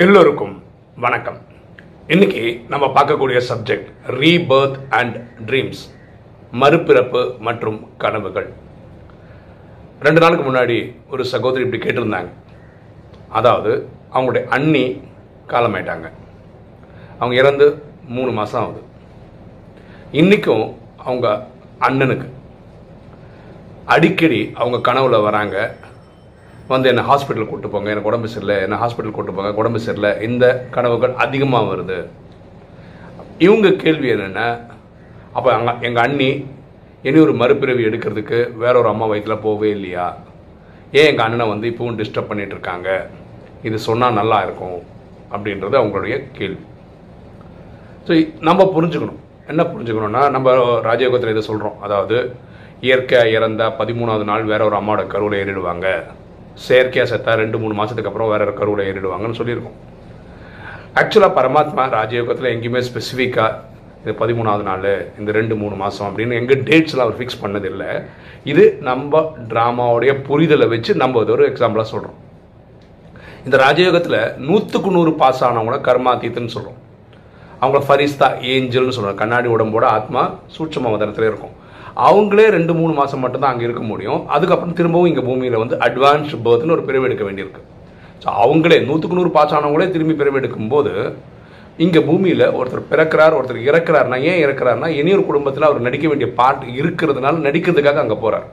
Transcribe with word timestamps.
எல்லோருக்கும் 0.00 0.62
வணக்கம். 0.96 1.38
இன்னைக்கு 2.06 2.64
நம்ம 2.68 2.86
பார்க்கக்கூடிய 2.86 3.42
சப்ஜெக்ட் 3.48 3.86
ரீபர்த் 4.06 4.76
அண்ட் 4.90 5.16
ட்ரீம்ஸ் 5.46 5.82
மறுபிறப்பு 6.52 7.38
மற்றும் 7.38 7.90
கனவுகள். 7.96 8.52
ரெண்டு 10.00 10.20
நாளுக்கு 10.20 10.52
முன்னாடி 10.52 10.96
ஒரு 11.10 11.24
சகோதரி 11.24 11.64
இப்படி 11.64 11.82
கேட்டிருந்தாங்க. 11.82 12.28
அதாவது 13.28 13.88
அவங்களுடைய 14.14 14.44
அண்ணி 14.44 15.00
காலமாயிட்டாங்க. 15.48 16.10
அவங்க 17.18 17.34
இறந்து 17.34 17.82
மூணு 18.08 18.30
மாதம் 18.30 18.62
ஆகுது. 18.62 18.82
இன்றைக்கும் 20.12 20.78
அவங்க 20.96 21.46
அண்ணனுக்கு 21.80 22.28
அடிக்கடி 23.84 24.52
அவங்க 24.54 24.92
கனவுல 24.92 25.22
வராங்க. 25.22 25.76
வந்து 26.72 26.88
என்னை 26.90 27.02
ஹாஸ்பிட்டல் 27.10 27.50
கூட்டு 27.50 27.68
போங்க. 27.72 27.88
எனக்கு 27.94 28.10
உடம்பு 28.10 28.28
சரியில்லை. 28.32 28.56
என்ன 28.66 28.78
ஹாஸ்பிட்டல் 28.82 29.16
கூட்டு 29.16 29.34
போங்க. 29.36 29.50
உடம்பு 29.62 29.80
சரியில்லை. 29.86 30.10
இந்த 30.28 30.44
கனவுகள் 30.74 31.14
அதிகமாக 31.24 31.68
வருது. 31.72 31.98
இவங்க 33.46 33.68
கேள்வி 33.82 34.08
என்னென்னா 34.14 34.46
அப்போ 35.36 35.48
அங்கே 35.56 35.72
எங்கள் 35.88 36.04
அண்ணி 36.06 36.30
இனி 37.08 37.18
ஒரு 37.24 37.34
மறுபிறவி 37.40 37.82
எடுக்கிறதுக்கு 37.88 38.38
வேற 38.62 38.74
ஒரு 38.80 38.88
அம்மா 38.92 39.06
வயிற்றில் 39.10 39.42
போகவே 39.46 39.68
இல்லையா? 39.76 40.06
ஏன் 40.98 41.08
எங்கள் 41.10 41.24
அண்ணனை 41.26 41.46
வந்து 41.52 41.66
இப்பவும் 41.70 41.98
டிஸ்டர்ப் 42.00 42.30
பண்ணிட்டு 42.30 42.54
இருக்காங்க? 42.56 42.88
இது 43.68 43.76
சொன்னால் 43.88 44.18
நல்லா 44.20 44.38
இருக்கும் 44.46 44.78
அப்படின்றது 45.34 45.76
அவங்களுடைய 45.80 46.16
கேள்வி. 46.38 46.64
ஸோ 48.06 48.12
நம்ம 48.48 48.66
புரிஞ்சுக்கணும். 48.76 49.20
என்ன 49.52 49.62
புரிஞ்சுக்கணும்னா 49.72 50.22
நம்ம 50.36 50.54
ராஜயோகத்தில் 50.90 51.34
இதை 51.34 51.44
சொல்கிறோம் 51.50 51.80
அதாவது 51.86 52.16
இயற்கையாக 52.86 53.34
இறந்த 53.36 53.62
பதிமூணாவது 53.80 54.26
நாள் 54.30 54.50
வேற 54.52 54.62
ஒரு 54.68 54.76
அம்மாவோட 54.80 55.04
கருவில் 55.12 55.38
ஏறிடுவாங்க. 55.42 55.86
செயற்கையாக 56.66 57.08
செத்தா 57.12 57.32
ரெண்டு 57.42 57.58
மூணு 57.62 57.74
மாதத்துக்கு 57.80 58.10
அப்புறம் 58.10 58.30
வேற 58.34 58.42
ஒரு 58.48 58.54
கருவில் 58.60 58.86
ஏறிடுவாங்கன்னு 58.88 59.40
சொல்லியிருக்கோம். 59.40 59.78
ஆக்சுவலாக 61.00 61.32
பரமாத்மா 61.38 61.82
ராஜயோகத்தில் 61.98 62.52
எங்கேயுமே 62.54 62.80
ஸ்பெசிஃபிக்காக 62.90 63.66
இது 64.02 64.12
பதிமூணாவது 64.22 64.64
நாள் 64.70 64.88
இந்த 65.20 65.30
ரெண்டு 65.38 65.54
மூணு 65.60 65.74
மாதம் 65.82 66.06
அப்படின்னு 66.08 66.38
எங்கள் 66.40 66.62
டேட்ஸ்லாம் 66.68 67.06
அவர் 67.06 67.18
ஃபிக்ஸ் 67.18 67.42
பண்ணதில்லை. 67.44 67.90
இது 68.52 68.64
நம்ம 68.88 69.20
ட்ராமாவுடைய 69.52 70.12
புரிதலை 70.28 70.66
வச்சு 70.74 70.92
நம்ம 71.02 71.22
இது 71.24 71.34
ஒரு 71.36 71.46
எக்ஸாம்பிளாக 71.50 71.88
சொல்கிறோம் 71.94 72.18
இந்த 73.46 73.56
ராஜயோகத்தில் 73.64 74.20
நூற்றுக்கு 74.48 74.90
நூறு 74.96 75.12
பாஸ் 75.22 75.42
ஆனவங்கள 75.48 75.78
கர்மாத்தீத்துன்னு 75.88 76.54
சொல்கிறோம் 76.56 76.78
அவங்கள 77.60 77.80
ஃபரிஸ்தா 77.88 78.28
ஏஞ்சல்னு 78.52 78.96
சொல்கிறோம் 78.96 79.20
கண்ணாடி 79.22 79.48
உடம்போட 79.54 79.84
ஆத்மா 79.98 80.22
சூட்சம 80.56 80.90
மதனத்தில் 80.94 81.28
இருக்கும். 81.30 81.54
அவங்களே 82.06 82.46
ரெண்டு 82.56 82.72
மூணு 82.78 82.92
மாதம் 82.98 83.22
மட்டும்தான் 83.24 83.52
அங்கே 83.52 83.64
இருக்க 83.68 83.82
முடியும். 83.90 84.20
அதுக்கப்புறம் 84.34 84.76
திரும்பவும் 84.78 85.08
இங்கே 85.10 85.24
பூமியில் 85.28 85.62
வந்து 85.62 85.76
அட்வான்ஸ் 85.86 86.34
பர்த்னு 86.44 86.74
ஒரு 86.76 86.84
பிரிவு 86.88 87.06
எடுக்க 87.08 87.24
வேண்டியிருக்கு. 87.28 87.62
ஸோ 88.22 88.28
அவங்களே 88.44 88.78
நூற்றுக்கு 88.88 89.18
நூறு 89.18 89.30
பாஸ் 89.36 89.54
ஆனவங்களே 89.56 89.88
திரும்பி 89.94 90.14
பிரிவு 90.20 90.38
எடுக்கும்போது 90.40 90.92
இங்கே 91.84 92.00
பூமியில் 92.06 92.44
ஒருத்தர் 92.58 92.88
பிறக்கிறார் 92.92 93.36
ஒருத்தர் 93.38 93.66
இறக்கிறார்னா 93.68 94.16
ஏன் 94.30 94.40
இறக்கிறார்னா 94.44 94.88
இனி 94.98 95.10
ஒரு 95.16 95.24
குடும்பத்தில் 95.28 95.66
அவர் 95.68 95.84
நடிக்க 95.86 96.06
வேண்டிய 96.12 96.28
பாட்டு 96.38 96.66
இருக்கிறதுனால 96.80 97.42
நடிக்கிறதுக்காக 97.46 98.00
அங்கே 98.04 98.18
போகிறார் 98.24 98.46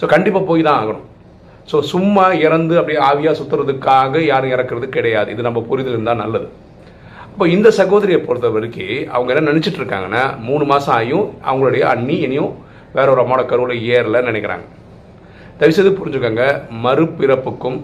ஸோ 0.00 0.06
கண்டிப்பாக 0.14 0.44
போய் 0.50 0.66
தான் 0.68 0.78
ஆகணும். 0.80 1.06
ஸோ 1.70 1.76
சும்மா 1.92 2.26
இறந்து 2.46 2.74
அப்படியே 2.80 3.00
ஆவியாக 3.10 3.34
சுற்றுறதுக்காக 3.40 4.24
யாரும் 4.30 4.52
இறக்குறது 4.56 4.86
கிடையாது. 4.96 5.28
இது 5.34 5.48
நம்ம 5.48 5.60
புரிதல் 5.70 5.96
இருந்தால் 5.96 6.20
நல்லது. 6.24 6.48
அப்போ 7.32 7.46
இந்த 7.56 7.68
சகோதரியை 7.80 8.20
பொறுத்த 8.26 8.48
வரைக்கும் 8.56 8.96
அவங்க 9.14 9.30
என்ன 9.34 9.50
நினச்சிட்டு 9.52 9.80
இருக்காங்கன்னா 9.82 10.24
மூணு 10.48 10.64
மாதம் 10.72 10.94
ஆகியும் 10.96 11.26
அவங்களுடைய 11.48 11.84
அண்ணி 11.94 12.16
இனியும் 12.26 12.52
வேற 12.96 13.06
ஒரு 13.14 13.22
அம்மாவோட 13.22 13.42
கருவில் 13.50 13.82
ஏறலன்னு 13.94 14.30
நினைக்கிறாங்க. 14.30 14.66
தயவுசெய்து 15.58 15.90
புரிஞ்சுக்கோங்க 15.98 16.44
மறுபிறப்புக்கும் 16.84 17.78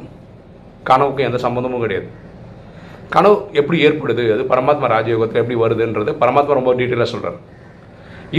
கனவுக்கும் 0.88 1.28
எந்த 1.28 1.38
சம்மந்தமும் 1.44 1.84
கிடையாது. 1.84 2.08
கனவு 3.14 3.36
எப்படி 3.60 3.78
ஏற்படுது 3.86 4.22
அது 4.34 4.42
பரமாத்மா 4.52 4.86
ராஜயோகத்தில் 4.94 5.42
எப்படி 5.42 5.58
வருதுன்றது 5.64 6.12
பரமாத்மா 6.22 6.58
ரொம்ப 6.58 6.72
டீட்டெயிலாக 6.80 7.10
சொல்கிறார் 7.12 7.38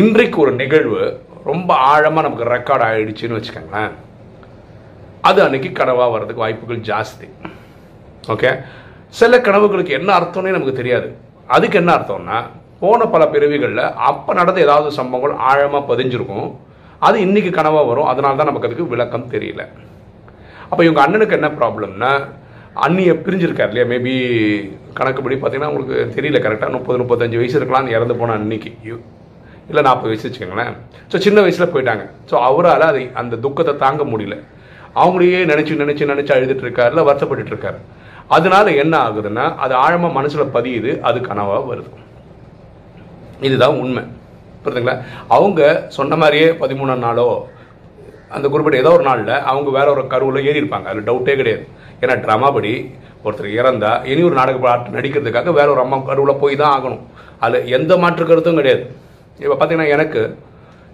இன்றைக்கு 0.01 0.37
ஒரு 0.43 0.51
நிகழ்வு 0.61 1.01
ரொம்ப 1.49 1.69
ஆழமாக 1.91 2.25
நமக்கு 2.27 2.51
ரெக்கார்ட் 2.55 2.85
ஆகிடுச்சின்னு 2.87 3.37
வச்சுக்கோங்களேன். 3.37 3.93
அது 5.29 5.39
அன்னைக்கு 5.45 5.69
கனவாக 5.79 6.11
வர்றதுக்கு 6.15 6.43
வாய்ப்புகள் 6.45 6.81
ஜாஸ்தி. 6.89 7.27
ஓகே 8.33 8.51
சில 9.19 9.37
கனவுகளுக்கு 9.47 9.97
என்ன 9.99 10.09
அர்த்தம்னே 10.19 10.55
நமக்கு 10.55 10.79
தெரியாது. 10.79 11.07
அதுக்கு 11.55 11.79
என்ன 11.81 11.91
அர்த்தம்னா 11.97 12.39
போன 12.81 13.05
பல 13.13 13.23
பிறவிகளில் 13.33 13.85
அப்போ 14.09 14.31
நடந்த 14.39 14.59
ஏதாவது 14.65 14.89
சம்பவங்கள் 14.97 15.39
ஆழமாக 15.49 15.87
பதிஞ்சிருக்கும். 15.91 16.49
அது 17.05 17.17
இன்றைக்கி 17.25 17.51
கனவாக 17.57 17.87
வரும். 17.87 18.09
அதனால 18.11 18.37
தான் 18.39 18.49
நமக்கு 18.49 18.67
அதுக்கு 18.67 18.91
விளக்கம் 18.93 19.31
தெரியல. 19.33 19.63
அப்போ 20.69 20.81
இவங்க 20.83 21.01
அண்ணனுக்கு 21.05 21.37
என்ன 21.39 21.49
ப்ராப்ளம்னா 21.59 22.11
அண்ணியை 22.85 23.13
பிரிஞ்சிருக்கார் 23.25 23.71
இல்லையா? 23.71 23.87
மேபி 23.91 24.13
கணக்குப்படி 24.97 25.35
பார்த்தீங்கன்னா 25.35 25.69
உங்களுக்கு 25.71 25.97
தெரியல 26.15 26.39
கரெக்டாக 26.45 26.75
முப்பது 26.77 26.99
முப்பத்தஞ்சு 27.01 27.39
வயசு 27.41 27.57
இருக்கலாம்னு 27.59 27.95
இறந்து 27.97 28.15
போன 28.19 28.35
அன்னைக்கு. 28.39 28.71
இல்லை 29.69 29.81
நாற்பது 29.87 30.11
வயசு 30.11 30.25
வச்சுக்கோங்களேன். 30.27 30.73
ஸோ 31.11 31.17
சின்ன 31.25 31.41
வயசில் 31.45 31.71
போயிட்டாங்க. 31.73 32.03
ஸோ 32.29 32.35
அவரால் 32.49 32.85
அதை 32.91 33.03
அந்த 33.21 33.35
துக்கத்தை 33.45 33.75
தாங்க 33.85 34.03
முடியல. 34.03 34.35
அவங்களையே 35.01 35.39
நினச்சி 35.51 35.73
நினச்சி 35.83 36.03
நினச்சி 36.11 36.31
அழுதுட்டு 36.35 36.65
இருக்காரு 36.65 36.91
இல்லை 36.93 37.03
வருத்தப்பட்டு 37.09 37.53
இருக்காரு. 37.53 37.79
அதனால 38.35 38.71
என்ன 38.83 38.93
ஆகுதுன்னா 39.07 39.43
அது 39.63 39.73
ஆழமாக 39.73 40.15
மனசில் 40.19 40.53
பதியுது 40.55 40.93
அது 41.09 41.19
கனவாக 41.19 41.61
வருது. 41.71 41.91
இதுதான் 43.47 43.75
உண்மை. 43.83 44.03
புரியுதுங்களா 44.67 44.97
அவங்க 45.37 45.61
சொன்ன 45.97 46.15
மாதிரியே 46.23 46.47
பதிமூணாம் 46.61 47.05
நாளோ 47.07 47.27
அந்த 48.35 48.45
குறிப்பிட்ட 48.53 48.83
ஏதோ 48.83 48.93
ஒரு 48.97 49.03
நாளில் 49.09 49.35
அவங்க 49.49 49.69
வேற 49.75 49.87
ஒரு 49.95 50.01
கருவில் 50.13 50.45
ஏறி 50.49 50.59
இருப்பாங்க. 50.61 50.87
அதில் 50.91 51.07
டவுட்டே 51.09 51.33
கிடையாது. 51.41 51.65
ஏன்னா 52.01 52.15
ட்ராமா 52.23 52.47
படி 52.55 52.71
ஒருத்தர் 53.25 53.47
இறந்தா 53.59 53.91
இனி 54.11 54.21
ஒரு 54.29 54.35
நாடக 54.39 54.57
பாட்டு 54.65 54.95
நடிக்கிறதுக்காக 54.97 55.53
வேற 55.59 55.67
ஒரு 55.73 55.81
அம்மா 55.83 55.97
கருவில் 56.09 56.41
போய் 56.41 56.59
தான் 56.61 56.73
ஆகணும். 56.77 57.03
அதில் 57.45 57.69
எந்த 57.77 57.93
மாற்று 58.03 58.25
கருத்தும் 58.29 58.59
கிடையாது. 58.59 58.83
இப்போ 59.43 59.55
பார்த்தீங்கன்னா 59.55 59.93
எனக்கு 59.95 60.21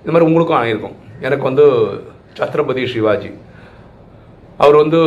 இது 0.01 0.13
மாதிரி 0.13 0.27
உங்களுக்கும் 0.29 0.59
ஆகியிருக்கும் 0.59 0.95
எனக்கு 1.27 1.45
வந்து 1.49 1.65
சத்ரபதி 2.39 2.83
சிவாஜி. 2.93 3.31
அவர் 4.63 4.77
வந்து 4.83 4.99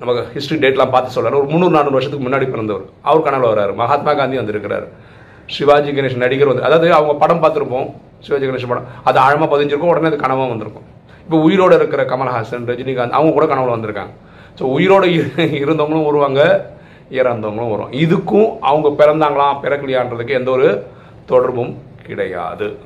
நமக்கு 0.00 0.22
ஹிஸ்ட்ரி 0.34 0.56
டேட்லாம் 0.62 0.92
பார்த்து 0.94 1.14
சொல்கிறார் 1.14 1.38
ஒரு 1.40 1.48
முந்நூறு 1.52 1.74
நானூறு 1.76 1.96
வருஷத்துக்கு 1.96 2.26
முன்னாடி 2.26 2.46
பிறந்தவர். 2.52 2.84
அவர் 3.08 3.24
கனவில் 3.26 3.50
வர்றாரு. 3.52 3.72
மகாத்மா 3.80 4.12
காந்தி 4.20 4.40
வந்திருக்கிறார். 4.40 4.86
சிவாஜி 5.50 5.90
கணேஷ் 5.90 6.16
நடிகர் 6.16 6.46
வந்து 6.46 6.62
அதாவது 6.62 6.92
அவங்க 6.94 7.14
படம் 7.14 7.42
பார்த்துருப்போம் 7.42 7.92
சிவாஜி 8.20 8.46
கணேஷ் 8.46 8.68
படம். 8.68 8.84
அது 9.04 9.18
ஆழமாக 9.18 9.56
பதிஞ்சிருக்கும் 9.56 9.88
உடனே 9.88 10.06
அது 10.06 10.16
கனவாக 10.16 10.48
வந்திருக்கும். 10.48 10.82
இப்போ 11.24 11.36
உயிரோடு 11.36 11.74
இருக்கிற 11.74 12.04
கமல்ஹாசன் 12.04 12.64
ரஜினிகாந்த் 12.66 13.10
அவங்க 13.10 13.32
கூட 13.32 13.46
கனவுல 13.46 13.78
வந்திருக்காங்க. 13.78 14.10
ஸோ 14.58 14.62
உயிரோடு 14.62 15.06
இரு- 15.06 15.38
இருந்தவங்களும் 15.38 16.04
வருவாங்க 16.04 16.70
இறந்தவங்களும் 17.10 17.70
வரும் 17.70 17.92
இதுக்கும் 17.92 18.58
அவங்க 18.60 18.88
பிறந்தாங்களாம் 18.88 19.58
பிறக்கலையான்றதுக்கு 19.62 20.28
எந்த 20.28 20.50
ஒரு 20.50 20.86
தொடர்பும் 21.26 21.82
கிடையாது. 22.06 22.78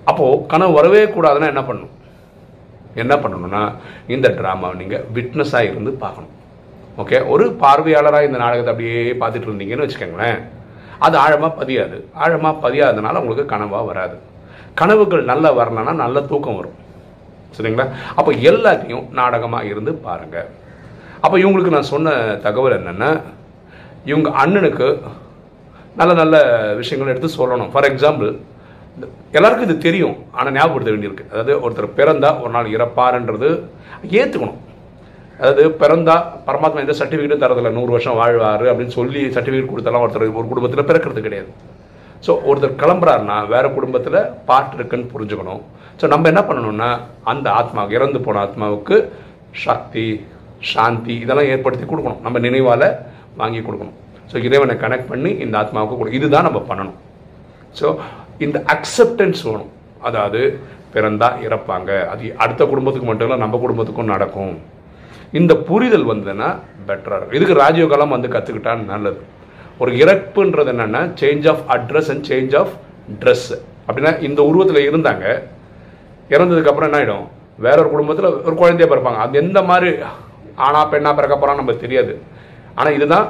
அப்போது 0.05 0.45
கனவு 0.45 0.71
வரவே 0.71 1.03
கூடாதுன்னா 1.05 1.47
என்ன 1.47 1.63
பண்ணும்? 1.63 1.97
என்ன 3.05 3.15
பண்ணணும்னா 3.23 3.63
இந்த 4.15 4.27
ட்ராமாவை 4.39 4.75
நீங்கள் 4.81 5.05
விட்னஸாக 5.15 5.69
இருந்து 5.71 5.91
பார்க்கணும். 6.03 6.33
ஓகே 7.01 7.17
ஒரு 7.33 7.45
பார்வையாளராக 7.63 8.27
இந்த 8.29 8.39
நாடகத்தை 8.43 8.71
அப்படியே 8.73 9.01
பார்த்துட்டு 9.21 9.49
இருந்தீங்கன்னு 9.49 9.85
வச்சுக்கோங்களேன். 9.85 10.39
அது 11.05 11.15
ஆழமாக 11.23 11.51
பதியாது. 11.59 11.97
ஆழமாக 12.23 12.61
பதியாததுனால 12.65 13.21
உங்களுக்கு 13.23 13.51
கனவாக 13.53 13.83
வராது. 13.91 14.15
கனவுகள் 14.79 15.29
நல்லா 15.31 15.49
வரணும்னா 15.59 15.93
நல்ல 16.03 16.17
தூக்கம் 16.31 16.57
வரும். 16.59 16.77
சரிங்களா? 17.57 17.85
அப்போ 18.19 18.31
எல்லாத்தையும் 18.49 19.05
நாடகமாக 19.19 19.69
இருந்து 19.71 19.91
பாருங்கள் 20.07 20.49
அப்போ 21.23 21.35
இவங்களுக்கு 21.43 21.75
நான் 21.75 21.91
சொன்ன 21.93 22.11
தகவல் 22.45 22.77
என்னென்னா 22.79 23.09
இவங்க 24.09 24.29
அண்ணனுக்கு 24.41 24.87
நல்ல 25.99 26.11
நல்ல 26.19 26.35
விஷயங்கள் 26.79 27.11
எடுத்து 27.13 27.29
சொல்லணும். 27.39 27.71
ஃபார் 27.73 27.87
எக்ஸாம்பிள் 27.89 28.29
எல்லாருக்கும் 29.37 29.67
இது 29.67 29.75
தெரியும். 29.87 30.15
ஆனால் 30.37 30.55
ஞாபகப்படுத்த 30.57 30.93
வேண்டியிருக்கு. 30.93 31.29
அதாவது 31.33 31.53
ஒருத்தர் 31.65 31.95
பிறந்தா 31.99 32.29
ஒரு 32.43 32.51
நாள் 32.55 32.73
இறப்பாருன்றது 32.75 33.49
ஏற்றுக்கணும் 34.19 34.59
அதாவது 35.39 35.63
பிறந்தா 35.81 36.15
பரமாத்மா 36.47 36.81
எந்த 36.85 36.95
சர்டிஃபிகேட்டும் 37.01 37.43
தரதில்லை. 37.43 37.71
நூறு 37.77 37.91
வருஷம் 37.95 38.17
வாழ்வார் 38.21 38.65
அப்படின்னு 38.71 38.95
சொல்லி 38.99 39.21
சர்டிஃபிகேட் 39.35 39.71
கொடுத்தாலும் 39.73 40.03
ஒருத்தர் 40.05 40.25
ஒரு 40.39 40.47
குடும்பத்தில் 40.51 40.87
பிறக்கிறது 40.89 41.21
கிடையாது. 41.27 41.51
ஸோ 42.25 42.31
ஒருத்தர் 42.49 42.79
கிளம்புறாருன்னா 42.81 43.37
வேறு 43.53 43.67
குடும்பத்தில் 43.77 44.19
பார்ட் 44.49 44.75
இருக்குன்னு 44.77 45.11
புரிஞ்சுக்கணும். 45.13 45.61
ஸோ 45.99 46.07
நம்ம 46.13 46.27
என்ன 46.31 46.41
பண்ணணும்னா 46.49 46.89
அந்த 47.31 47.47
ஆத்மா 47.59 47.81
இறந்து 47.97 48.19
போன 48.25 48.39
ஆத்மாவுக்கு 48.45 48.97
சக்தி 49.65 50.07
சாந்தி 50.71 51.15
இதெல்லாம் 51.23 51.49
ஏற்படுத்தி 51.53 51.85
கொடுக்கணும். 51.91 52.21
நம்ம 52.25 52.39
நினைவால் 52.47 52.87
வாங்கி 53.41 53.61
கொடுக்கணும். 53.67 53.97
ஸோ 54.31 54.37
இறைவனை 54.47 54.75
கனெக்ட் 54.83 55.11
பண்ணி 55.11 55.31
இந்த 55.45 55.55
ஆத்மாவுக்கு 55.61 55.99
கொடு. 55.99 56.17
இதுதான் 56.19 56.47
நம்ம 56.47 56.61
பண்ணணும். 56.71 56.97
ஸோ 57.79 57.87
இந்த 58.39 58.63
அக்செப்டன்ஸ் 58.73 59.41
வேணும். 59.43 59.71
அதாவது 60.01 60.59
பிறந்தா 60.93 61.27
இறப்பாங்க. 61.47 62.07
அது 62.07 62.35
அடுத்த 62.37 62.65
குடும்பத்துக்கு 62.65 63.09
மட்டும் 63.09 63.27
இல்லை 63.27 63.37
நம்ம 63.37 63.57
குடும்பத்துக்கும் 63.57 64.11
நடக்கும். 64.13 64.59
இந்த 65.31 65.55
புரிதல் 65.55 66.05
வந்ததுன்னா 66.05 66.59
பெட்டராக 66.87 67.17
இருக்கும். 67.17 67.31
இதுக்கு 67.31 67.57
ராஜயோகாலாம் 67.63 68.15
வந்து 68.15 68.27
கற்றுக்கிட்டா 68.27 68.85
நல்லது. 68.85 69.19
ஒரு 69.79 69.91
இறப்புன்றது 69.91 70.71
என்னென்னா 70.73 71.01
change 71.21 71.49
of 71.49 71.61
address 71.67 72.09
and 72.09 72.25
change 72.29 72.57
of 72.57 72.73
dress 73.19 73.49
அப்படின்னா 73.87 74.21
இந்த 74.21 74.43
உருவத்தில் 74.43 74.89
இருந்தாங்க. 74.89 75.43
இறந்ததுக்கப்புறம் 76.29 76.87
என்ன 76.91 76.99
ஆகிடும் 76.99 77.27
வேற 77.57 77.77
ஒரு 77.79 77.89
குடும்பத்தில் 77.89 78.31
ஒரு 78.47 78.55
குழந்தைய 78.55 78.89
பிறப்பாங்க. 78.91 79.19
அது 79.25 79.39
எந்த 79.39 79.61
மாதிரி 79.63 79.95
ஆனா 80.55 80.87
பெண்ணா 80.91 81.15
பிறக்க 81.15 81.35
போகிறான்னு 81.35 81.61
நமக்கு 81.61 81.85
தெரியாது. 81.85 82.21
ஆனால் 82.75 82.93
இதுதான் 82.93 83.27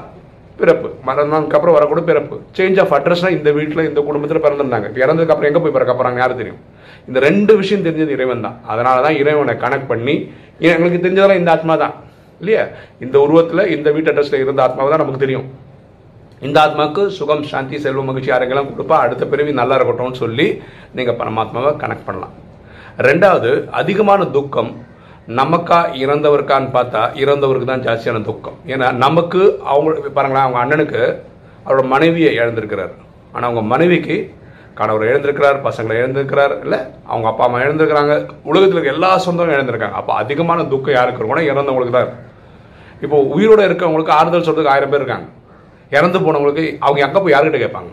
பிறப்பு. 0.62 0.90
மரணம்க்கு 1.08 1.56
அப்புறம் 1.58 1.76
வரக்கூட 1.78 2.02
பிறப்பு 2.10 2.36
சேஞ்ச் 2.58 2.80
ஆஃப் 2.84 2.94
அட்ரஸ்னா 2.98 3.30
இந்த 3.38 3.50
வீட்டில் 3.58 3.88
இந்த 3.90 4.02
குடும்பத்தில் 4.08 4.44
பிறந்திருந்தாங்க. 4.46 4.88
இப்போ 4.92 5.34
அப்புறம் 5.34 5.50
எங்கே 5.52 5.62
போய் 5.64 5.76
பிறக்க 5.78 5.94
போகிறாங்க 5.94 6.22
யாரும் 6.24 6.42
தெரியும்? 6.42 6.60
இந்த 7.08 7.20
ரெண்டு 7.28 7.52
விஷயம் 7.62 7.86
தெரிஞ்சது 7.86 8.16
இறைவன் 8.18 8.46
தான். 8.48 8.58
அதனால 8.74 8.98
தான் 9.06 9.18
இறைவனை 9.22 9.56
கனெக்ட் 9.64 9.90
பண்ணி 9.94 10.16
எங்களுக்கு 10.74 11.04
தெரிஞ்சதெல்லாம் 11.06 11.42
இந்த 11.42 11.52
ஆத்மா 11.56 11.76
தான். 11.84 11.96
இல்லையா? 12.42 12.66
இந்த 13.06 13.16
உருவத்தில் 13.26 13.72
இந்த 13.76 13.88
வீட்டு 13.96 14.12
அட்ரஸில் 14.12 14.44
இருந்த 14.44 14.62
ஆத்மாவை 14.66 14.90
தான் 14.92 15.02
நமக்கு 15.04 15.24
தெரியும். 15.26 15.48
இந்த 16.48 16.58
ஆத்மாவுக்கு 16.66 17.04
சுகம் 17.20 17.48
சாந்தி 17.54 17.78
செல்வ 17.86 18.04
மகிழ்ச்சி 18.10 18.32
ஆரோக்கியம் 18.36 18.70
கொடுப்பா. 18.76 18.98
அடுத்த 19.06 19.24
பிறவி 19.32 19.52
நல்லா 19.62 19.78
இருக்கட்டும்னு 19.80 20.22
சொல்லி 20.24 20.48
நீங்கள் 21.00 21.18
பரமாத்மாவை 21.22 21.72
கனெக்ட் 21.84 22.08
பண்ணலாம். 22.10 22.36
ரெண்டாவது 23.08 23.50
அதிகமான 23.80 24.22
துக்கம் 24.38 24.72
நமக்கா 25.38 25.80
இறந்தவருக்கான்னு 26.04 26.70
பார்த்தா 26.76 27.02
இறந்தவருக்கு 27.24 27.68
தான் 27.72 27.84
ஜாஸ்தியான 27.88 28.20
துக்கம். 28.30 28.56
ஏன்னா 28.74 28.88
நமக்கு 29.04 29.42
அவங்க 29.72 30.12
பாருங்களேன் 30.16 30.46
அவங்க 30.46 30.60
அண்ணனுக்கு 30.62 31.02
அவரோட 31.66 31.84
மனைவியை 31.94 32.32
இழந்திருக்கிறார். 32.40 32.94
ஆனால் 33.34 33.48
அவங்க 33.50 33.64
மனைவிக்கு 33.74 34.16
கணவர் 34.80 35.06
இழந்திருக்கிறார் 35.10 35.58
பசங்களை 35.68 35.96
இழந்திருக்கிறார் 36.02 36.54
இல்லை 36.64 36.80
அவங்க 37.12 37.28
அப்பா 37.32 37.46
அம்மா 37.48 37.60
இழந்திருக்கிறாங்க. 37.66 38.16
உலகத்தில் 38.50 38.78
இருக்க 38.78 38.96
எல்லா 38.96 39.12
சொந்தமும் 39.28 39.56
இழந்திருக்காங்க. 39.58 39.98
அப்போ 40.02 40.14
அதிகமான 40.22 40.66
துக்கம் 40.74 40.98
யாருக்கு? 40.98 41.22
இருக்கணும் 41.24 41.50
இறந்தவங்களுக்கு 41.52 41.96
தான் 42.00 42.12
இப்போ 43.06 43.18
உயிரோட 43.36 43.62
இருக்கவங்களுக்கு 43.70 44.18
ஆறுதல் 44.20 44.48
சொல்கிறதுக்கு 44.48 44.74
ஆயிரம் 44.76 44.92
பேர் 44.94 45.02
இருக்காங்க. 45.04 45.28
இறந்து 45.98 46.20
போனவங்களுக்கு 46.26 46.66
அவங்க 46.86 47.06
அங்கே 47.08 47.22
போய் 47.24 47.36
யாருக்கிட்ட 47.36 47.62
கேட்பாங்க? 47.66 47.92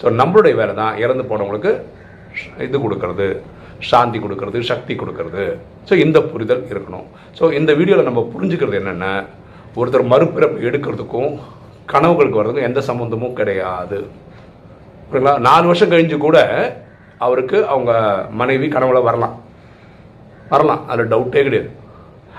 ஸோ 0.00 0.06
நம்மளுடைய 0.20 0.54
வேலை 0.60 0.74
தான் 0.82 0.96
இறந்து 1.04 1.24
போனவங்களுக்கு 1.30 1.72
இது 2.66 2.76
கொடுக்கறது. 2.84 3.28
சாந்தி 3.90 4.18
கொடுக்கறது 4.24 4.58
சக்தி 4.70 4.94
கொடுக்கறது. 5.00 5.44
ஸோ 5.88 5.94
இந்த 6.04 6.18
புரிதல் 6.32 6.62
இருக்கணும். 6.72 7.06
ஸோ 7.38 7.44
இந்த 7.60 7.70
வீடியோவில் 7.80 8.08
நம்ம 8.10 8.22
புரிஞ்சுக்கிறது 8.34 8.78
என்னென்ன 8.80 9.06
ஒருத்தர் 9.80 10.10
மறுபிறப்பு 10.12 10.58
எடுக்கிறதுக்கும் 10.68 11.32
கனவுகளுக்கு 11.92 12.40
வர்றதுக்கும் 12.40 12.68
எந்த 12.68 12.80
சம்மந்தமும் 12.90 13.36
கிடையாது. 13.40 13.98
புரியுங்களா 15.08 15.34
நாலு 15.48 15.66
வருஷம் 15.70 15.92
கழிஞ்சு 15.92 16.16
கூட 16.26 16.38
அவருக்கு 17.26 17.58
அவங்க 17.72 17.92
மனைவி 18.40 18.66
கனவுல 18.76 19.00
வரலாம். 19.08 19.36
வரலாம். 20.52 20.82
அதில் 20.90 21.12
டவுட்டே 21.12 21.42
கிடையாது. 21.46 21.70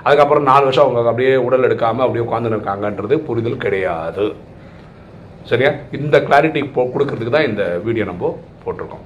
அதுக்கப்புறம் 0.05 0.47
நாலு 0.49 0.65
வருஷம் 0.67 0.85
அவங்க 0.85 1.11
அப்படியே 1.11 1.31
உடல் 1.45 1.67
எடுக்காமல் 1.67 2.05
அப்படியே 2.05 2.25
உட்காந்துன்னு 2.25 2.57
இருக்காங்கன்றது 2.57 3.15
புரிதல் 3.27 3.63
கிடையாது. 3.65 4.25
சரியா? 5.49 5.71
இந்த 5.97 6.17
கிளாரிட்டி 6.27 6.61
போ 6.75 6.83
கொடுக்கறதுக்கு 6.93 7.35
தான் 7.35 7.49
இந்த 7.49 7.63
வீடியோ 7.87 8.05
நம்ம 8.11 8.31
போட்டிருக்கோம். 8.63 9.05